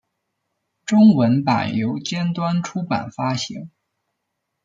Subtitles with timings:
[0.83, 3.69] 中文版由尖端出版发行。